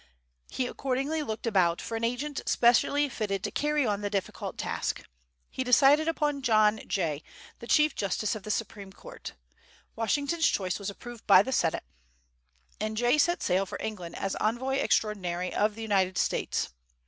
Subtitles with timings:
[0.49, 5.05] He accordingly looked about for an agent specially fitted to carry on the difficult task.
[5.47, 7.21] He decided upon John Jay,
[7.59, 9.33] the Chief Justice of the Supreme Court.
[9.95, 11.83] Washington's choice was approved by the Senate,
[12.79, 16.69] and Jay set sail for England as envoy extraordinary of the United States.